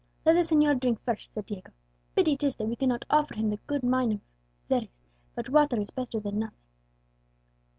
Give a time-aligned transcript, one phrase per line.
[0.25, 1.73] "Let the señor drink first," said Diego.
[2.15, 4.21] "Pity 'tis that we cannot offer him the good wine of
[4.67, 4.89] Xeres;
[5.35, 6.57] but water is better than nothing."